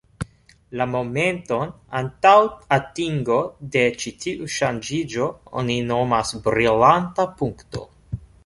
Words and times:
La 0.79 0.85
momenton 0.93 1.73
antaŭ 1.99 2.33
atingo 2.79 3.37
de 3.77 3.85
ĉi 4.05 4.15
tiu 4.25 4.49
ŝanĝiĝo 4.57 5.29
oni 5.63 5.79
nomas 5.93 6.37
brilanta 6.49 7.29
punkto. 7.43 7.89